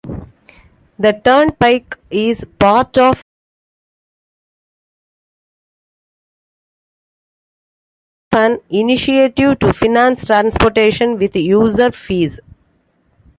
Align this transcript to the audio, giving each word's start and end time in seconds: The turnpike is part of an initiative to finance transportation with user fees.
The 0.97 1.21
turnpike 1.23 1.95
is 2.09 2.43
part 2.57 2.97
of 2.97 3.21
an 8.31 8.61
initiative 8.71 9.59
to 9.59 9.73
finance 9.73 10.25
transportation 10.25 11.19
with 11.19 11.35
user 11.35 11.91
fees. 11.91 12.39